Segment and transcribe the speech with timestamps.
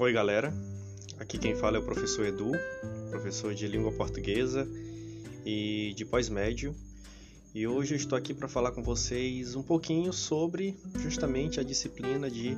[0.00, 0.50] Oi, galera.
[1.18, 2.52] Aqui quem fala é o professor Edu,
[3.10, 4.66] professor de língua portuguesa
[5.44, 6.74] e de pós-médio.
[7.54, 12.30] E hoje eu estou aqui para falar com vocês um pouquinho sobre justamente a disciplina
[12.30, 12.54] de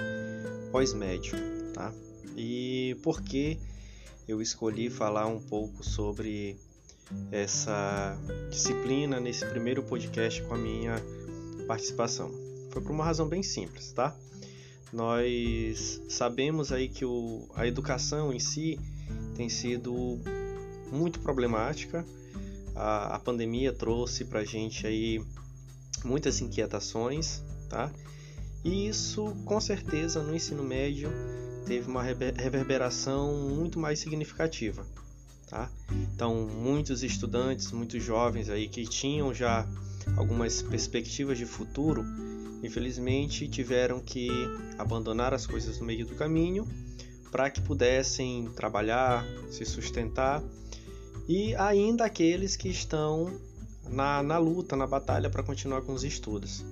[0.70, 1.36] pós-médio,
[1.74, 1.92] tá?
[2.36, 3.58] E por que
[4.28, 6.56] eu escolhi falar um pouco sobre
[7.32, 8.16] essa
[8.50, 10.94] disciplina nesse primeiro podcast com a minha
[11.66, 12.30] participação.
[12.70, 14.16] Foi por uma razão bem simples, tá?
[14.92, 18.78] Nós sabemos aí que o, a educação em si
[19.34, 20.20] tem sido
[20.92, 22.04] muito problemática.
[22.74, 25.24] A, a pandemia trouxe para a gente aí
[26.04, 27.90] muitas inquietações, tá?
[28.62, 31.10] E isso, com certeza, no ensino médio
[31.66, 34.86] teve uma reverberação muito mais significativa,
[35.48, 35.70] tá?
[36.14, 39.66] Então, muitos estudantes, muitos jovens aí que tinham já
[40.16, 42.04] algumas perspectivas de futuro
[42.62, 44.28] infelizmente tiveram que
[44.78, 46.66] abandonar as coisas no meio do caminho
[47.30, 50.42] para que pudessem trabalhar, se sustentar
[51.28, 53.40] e ainda aqueles que estão
[53.88, 56.64] na, na luta, na batalha para continuar com os estudos,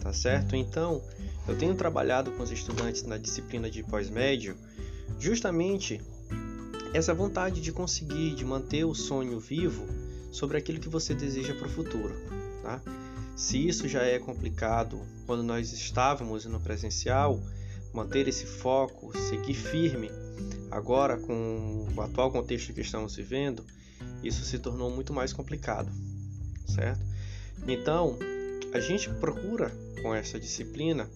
[0.00, 0.56] tá certo?
[0.56, 1.02] Então,
[1.48, 4.56] eu tenho trabalhado com os estudantes na disciplina de pós-médio
[5.18, 6.00] justamente
[6.92, 9.84] essa vontade de conseguir, de manter o sonho vivo
[10.30, 12.14] sobre aquilo que você deseja para o futuro,
[12.62, 12.80] tá?
[13.36, 17.40] Se isso já é complicado quando nós estávamos no presencial,
[17.92, 20.10] manter esse foco, seguir firme,
[20.70, 23.64] agora com o atual contexto que estamos vivendo,
[24.22, 25.90] isso se tornou muito mais complicado,
[26.66, 27.00] certo?
[27.66, 28.18] Então,
[28.72, 29.70] a gente procura
[30.02, 31.08] com essa disciplina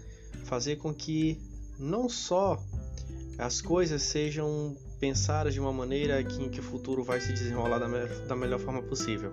[0.44, 1.40] fazer com que
[1.78, 2.62] não só
[3.36, 7.78] as coisas sejam pensadas de uma maneira que, em que o futuro vai se desenrolar
[7.78, 9.32] da, me da melhor forma possível,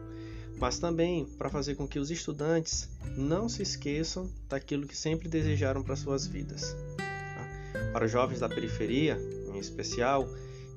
[0.58, 5.84] mas também para fazer com que os estudantes não se esqueçam daquilo que sempre desejaram
[5.84, 6.76] para suas vidas.
[6.98, 7.92] Tá?
[7.92, 9.20] Para os jovens da periferia,
[9.54, 10.28] em especial,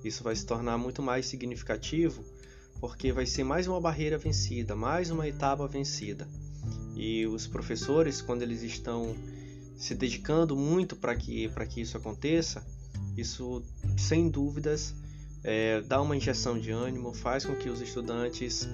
[0.05, 2.25] isso vai se tornar muito mais significativo
[2.81, 6.29] porque vai ser mais uma barreira vencida, mais uma etapa vencida.
[6.95, 9.17] E os professores, quando eles estão
[9.77, 12.65] se dedicando muito para que, que isso aconteça,
[13.17, 13.63] isso
[13.97, 14.95] sem dúvidas
[15.43, 18.69] é, dá uma injeção de ânimo, faz com que os estudantes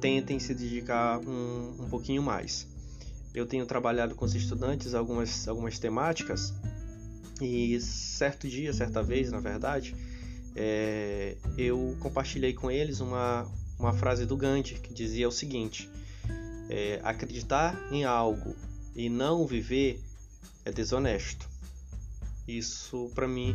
[0.00, 2.66] tentem se dedicar um, um pouquinho mais.
[3.34, 6.54] Eu tenho trabalhado com os estudantes algumas, algumas temáticas
[7.40, 9.94] e certo dia, certa vez, na verdade,
[10.56, 13.46] é, eu compartilhei com eles uma,
[13.78, 15.88] uma frase do Gandhi que dizia o seguinte:
[16.68, 18.56] é, acreditar em algo
[18.96, 20.00] e não viver
[20.64, 21.48] é desonesto.
[22.46, 23.54] Isso para mim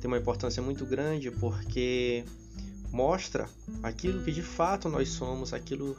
[0.00, 2.24] tem uma importância muito grande porque
[2.90, 3.48] mostra
[3.82, 5.96] aquilo que de fato nós somos, aquilo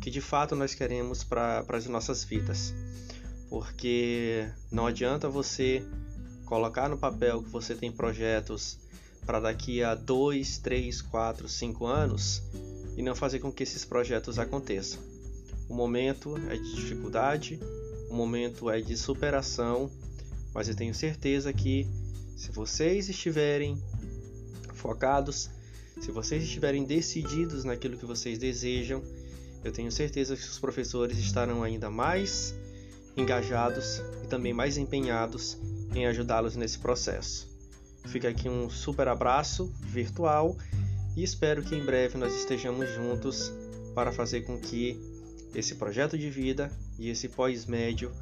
[0.00, 2.74] que de fato nós queremos para as nossas vidas.
[3.48, 5.84] Porque não adianta você
[6.44, 8.78] colocar no papel que você tem projetos
[9.26, 12.42] para daqui a 2, 3, 4, 5 anos
[12.96, 15.00] e não fazer com que esses projetos aconteçam.
[15.68, 17.60] O momento é de dificuldade,
[18.08, 19.90] o momento é de superação,
[20.54, 21.86] mas eu tenho certeza que
[22.36, 23.76] se vocês estiverem
[24.72, 25.50] focados,
[26.00, 29.02] se vocês estiverem decididos naquilo que vocês desejam,
[29.64, 32.54] eu tenho certeza que os professores estarão ainda mais
[33.16, 35.58] engajados e também mais empenhados
[35.94, 37.48] em ajudá-los nesse processo.
[38.06, 40.56] Fica aqui um super abraço virtual
[41.16, 43.52] e espero que em breve nós estejamos juntos
[43.94, 44.96] para fazer com que
[45.54, 48.12] esse projeto de vida e esse pós-médio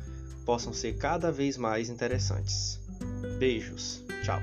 [0.45, 2.81] possam ser cada vez mais interessantes.
[3.39, 4.41] Beijos, tchau!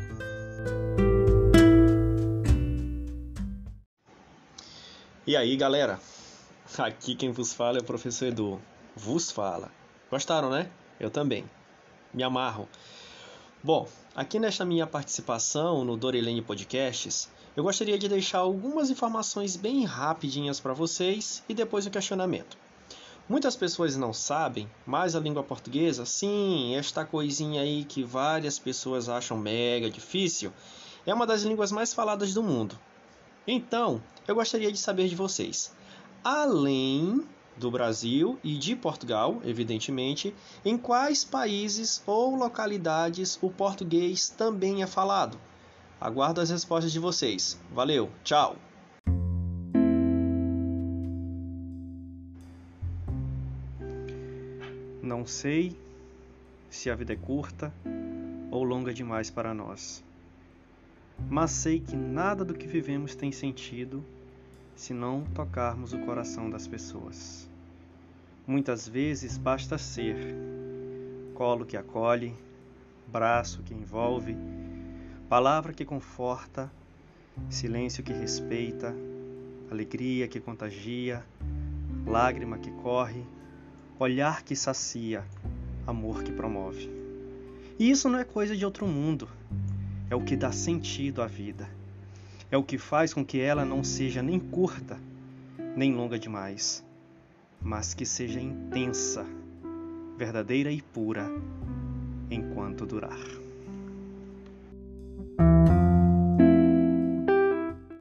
[5.25, 6.01] E aí, galera?
[6.77, 8.59] Aqui quem vos fala é o professor Edu.
[8.93, 9.71] Vos fala.
[10.11, 10.69] Gostaram, né?
[10.99, 11.49] Eu também.
[12.13, 12.67] Me amarro.
[13.63, 19.85] Bom, aqui nesta minha participação no Dorelene Podcasts, eu gostaria de deixar algumas informações bem
[19.85, 22.57] rapidinhas para vocês e depois o questionamento.
[23.29, 29.07] Muitas pessoas não sabem, mas a língua portuguesa, sim, esta coisinha aí que várias pessoas
[29.07, 30.51] acham mega difícil,
[31.05, 32.77] é uma das línguas mais faladas do mundo.
[33.45, 35.75] Então, eu gostaria de saber de vocês,
[36.23, 44.81] além do Brasil e de Portugal, evidentemente, em quais países ou localidades o português também
[44.81, 45.37] é falado?
[45.99, 47.59] Aguardo as respostas de vocês.
[47.71, 48.55] Valeu, tchau!
[55.01, 55.77] Não sei
[56.69, 57.73] se a vida é curta
[58.49, 60.01] ou longa demais para nós
[61.29, 64.03] mas sei que nada do que vivemos tem sentido
[64.75, 67.49] se não tocarmos o coração das pessoas.
[68.45, 70.17] Muitas vezes basta ser
[71.33, 72.35] colo que acolhe,
[73.07, 74.35] braço que envolve,
[75.29, 76.71] palavra que conforta,
[77.49, 78.93] silêncio que respeita,
[79.71, 81.23] alegria que contagia,
[82.05, 83.23] lágrima que corre,
[83.97, 85.23] olhar que sacia,
[85.87, 86.89] amor que promove.
[87.79, 89.27] E isso não é coisa de outro mundo,
[90.13, 91.67] é o que dá sentido à vida.
[92.51, 94.99] É o que faz com que ela não seja nem curta,
[95.75, 96.85] nem longa demais,
[97.59, 99.25] mas que seja intensa,
[100.15, 101.27] verdadeira e pura
[102.29, 103.17] enquanto durar.